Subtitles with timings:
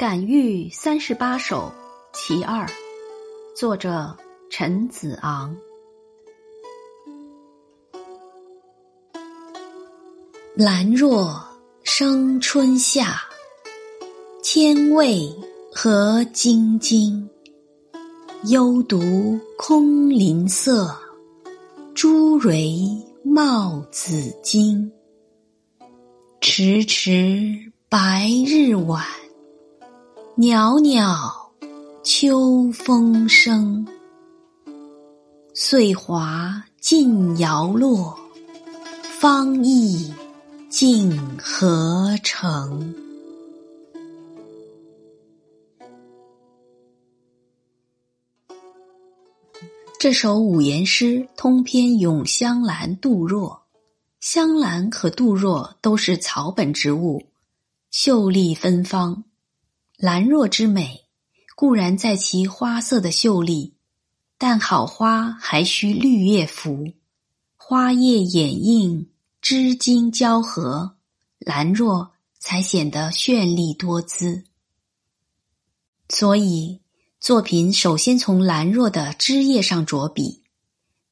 [0.00, 1.70] 感遇三十八首
[2.14, 2.66] 其二，
[3.54, 4.16] 作者
[4.48, 5.54] 陈子昂。
[10.56, 11.38] 兰若
[11.84, 13.20] 生春夏，
[14.42, 15.30] 千味
[15.70, 17.28] 和晶晶。
[18.44, 20.98] 幽独空林色，
[21.94, 22.74] 珠蕊
[23.22, 24.90] 冒紫荆。
[26.40, 29.04] 迟迟白日晚。
[30.40, 31.52] 袅袅
[32.02, 33.86] 秋风生，
[35.52, 38.18] 岁华尽摇落，
[39.02, 40.10] 芳意
[40.70, 42.94] 尽何成？
[49.98, 53.60] 这首五言诗通篇咏香兰、杜若。
[54.20, 57.22] 香兰和杜若都是草本植物，
[57.90, 59.22] 秀丽芬芳。
[60.02, 61.04] 兰若之美，
[61.54, 63.74] 固然在其花色的秀丽，
[64.38, 66.94] 但好花还需绿叶扶，
[67.54, 69.10] 花叶掩映，
[69.42, 70.96] 枝茎交合，
[71.38, 74.44] 兰若才显得绚丽多姿。
[76.08, 76.80] 所以，
[77.20, 80.44] 作品首先从兰若的枝叶上着笔，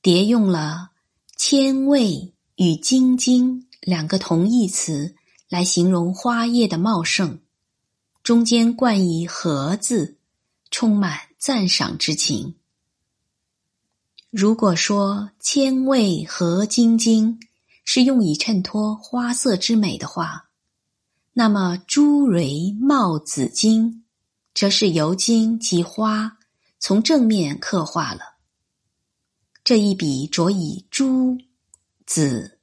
[0.00, 0.92] 叠用了
[1.36, 5.14] “千味”与“晶晶”两个同义词
[5.50, 7.40] 来形容花叶的茂盛。
[8.28, 10.18] 中间冠以“和”字，
[10.70, 12.56] 充满赞赏之情。
[14.28, 17.40] 如果说“千味和晶晶”
[17.86, 20.50] 是用以衬托花色之美的话，
[21.32, 24.04] 那么“朱蕊冒紫荆”
[24.52, 26.36] 则是由荆及花
[26.78, 28.34] 从正面刻画了。
[29.64, 31.38] 这一笔着以朱、
[32.04, 32.58] 紫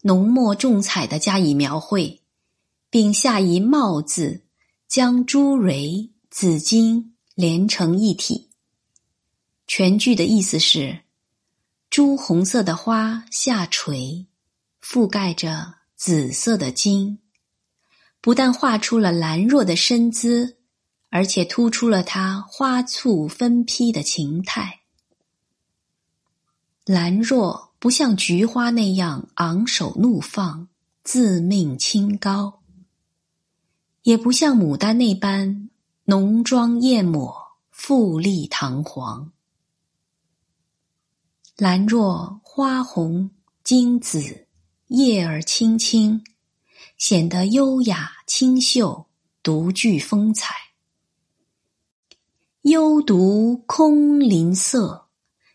[0.00, 2.22] 浓墨重彩的加以描绘，
[2.88, 4.44] 并下以“冒”字。
[4.90, 8.50] 将朱蕊、紫荆连成一体。
[9.68, 11.02] 全句的意思是：
[11.88, 14.26] 朱红色的花下垂，
[14.82, 17.20] 覆盖着紫色的茎，
[18.20, 20.58] 不但画出了兰若的身姿，
[21.08, 24.80] 而且突出了它花簇分披的情态。
[26.84, 30.66] 兰若不像菊花那样昂首怒放、
[31.04, 32.59] 自命清高。
[34.10, 35.70] 也不像牡丹那般
[36.06, 37.32] 浓妆艳抹、
[37.70, 39.30] 富丽堂皇。
[41.56, 43.30] 兰若花红、
[43.62, 44.48] 金紫，
[44.88, 46.24] 叶儿青青，
[46.98, 49.06] 显得优雅清秀，
[49.44, 50.56] 独具风采。
[52.62, 55.06] 幽独空林色，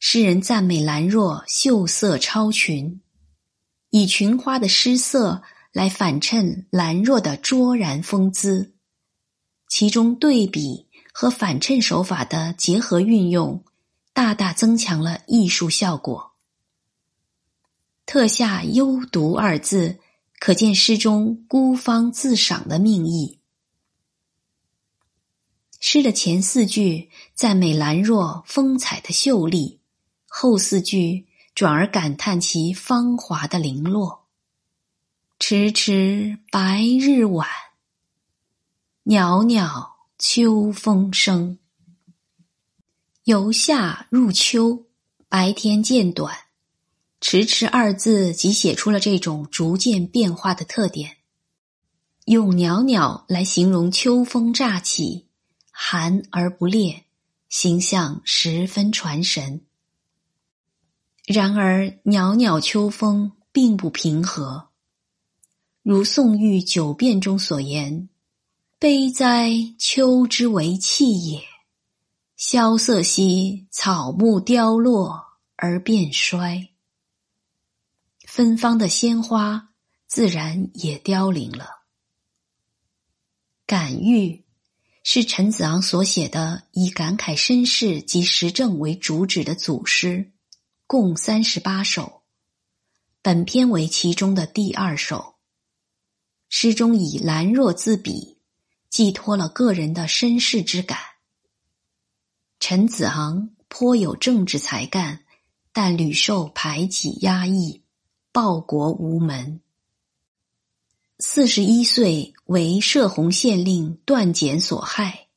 [0.00, 3.00] 诗人赞美兰若秀色超群，
[3.90, 5.40] 以群花的诗色。
[5.72, 8.74] 来反衬兰若的卓然风姿，
[9.68, 13.64] 其中对比和反衬手法的结合运用，
[14.12, 16.32] 大大增强了艺术效果。
[18.04, 20.00] 特下“幽独”二字，
[20.40, 23.38] 可见诗中孤芳自赏的命意。
[25.78, 29.80] 诗的前四句赞美兰若风采的秀丽，
[30.26, 34.19] 后四句转而感叹其芳华的零落。
[35.42, 37.48] 迟迟白日晚，
[39.04, 41.58] 袅袅秋风生。
[43.24, 44.84] 由夏入秋，
[45.30, 46.36] 白天渐短，
[47.22, 51.16] 迟迟二字即写出了这种逐渐变化的特点。
[52.26, 55.26] 用袅袅来形容秋风乍起，
[55.70, 57.06] 寒而不烈，
[57.48, 59.62] 形象十分传神。
[61.24, 64.69] 然而，袅袅秋风并不平和。
[65.82, 68.10] 如宋玉九变中所言
[68.78, 71.42] ：“悲哉，秋之为气也！
[72.36, 76.68] 萧瑟兮，草木凋落而变衰，
[78.26, 79.70] 芬芳的鲜花
[80.06, 81.80] 自然也凋零了。”
[83.66, 84.44] 感遇
[85.02, 90.32] 是陈子昂所写的以感慨身世及时政为主旨的组诗，
[90.86, 92.20] 共三十八首，
[93.22, 95.29] 本篇为其中的第二首。
[96.52, 98.36] 诗中以兰若自比，
[98.90, 100.98] 寄托了个人的身世之感。
[102.58, 105.20] 陈子昂颇有政治才干，
[105.72, 107.82] 但屡受排挤压抑，
[108.32, 109.60] 报国无门。
[111.20, 115.28] 四十一岁为涉洪县令段简所害，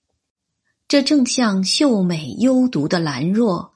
[0.87, 3.75] 这正像秀美幽独的兰若，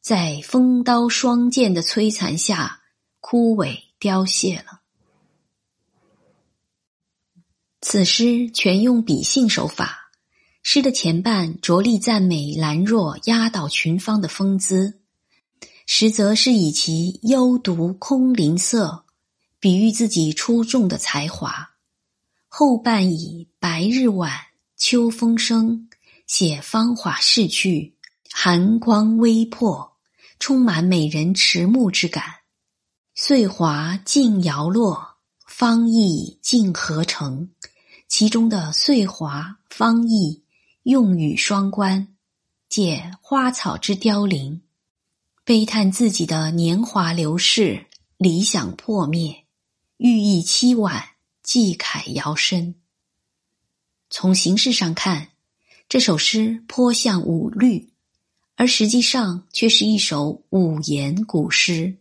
[0.00, 2.82] 在风刀霜剑的摧残下
[3.18, 4.75] 枯萎凋谢了。
[7.80, 10.10] 此诗全用比兴手法，
[10.62, 15.00] 诗的前半着力赞美兰若压倒群芳的风姿，
[15.86, 19.04] 实则是以其幽独空灵色，
[19.60, 21.70] 比喻自己出众的才华。
[22.48, 24.32] 后半以白日晚，
[24.76, 25.88] 秋风生，
[26.26, 27.96] 写芳华逝去，
[28.32, 29.96] 寒光微破，
[30.40, 32.24] 充满美人迟暮之感。
[33.14, 35.15] 岁华尽摇落，
[35.58, 37.48] 芳意尽合成。
[38.08, 40.42] 其中的岁华、芳意
[40.82, 42.08] 用语双关，
[42.68, 44.60] 借花草之凋零，
[45.44, 47.86] 悲叹自己的年华流逝，
[48.18, 49.46] 理想破灭，
[49.96, 51.02] 寓意凄婉。
[51.42, 52.74] 寄慨遥深。
[54.10, 55.28] 从形式上看，
[55.88, 57.94] 这首诗颇像五律，
[58.56, 61.96] 而实际上却是一首五言古诗。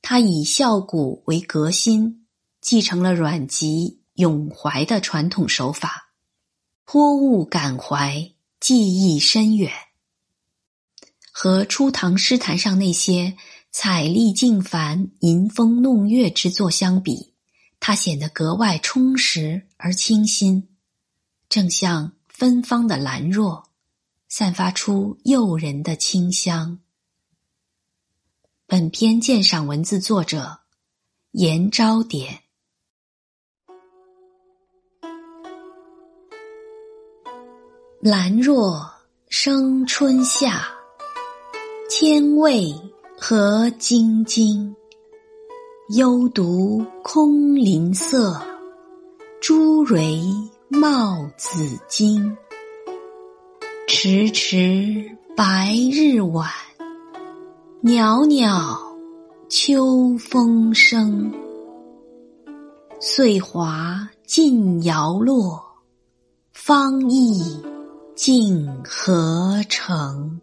[0.00, 2.21] 它以孝古为革新，
[2.62, 6.14] 继承了阮籍咏怀的传统手法，
[6.84, 9.72] 颇物感怀，技艺深远。
[11.32, 13.36] 和初唐诗坛上那些
[13.72, 17.34] 彩丽尽繁、吟风弄月之作相比。
[17.80, 20.68] 它显得格外充实而清新，
[21.48, 23.70] 正像芬芳的兰若，
[24.28, 26.78] 散发出诱人的清香。
[28.68, 30.60] 本篇鉴赏文字作者
[31.32, 32.41] 严昭典。
[38.04, 38.84] 兰若
[39.28, 40.64] 生春夏，
[41.88, 42.74] 千味
[43.16, 44.74] 和晶晶。
[45.90, 48.42] 幽独空林色，
[49.40, 50.20] 珠蕊
[50.68, 52.36] 冒紫金。
[53.86, 56.50] 迟迟白日晚，
[57.82, 58.50] 袅袅
[59.48, 61.32] 秋风生。
[62.98, 65.62] 岁华尽摇落，
[66.52, 67.62] 芳意
[68.14, 70.40] 竟何成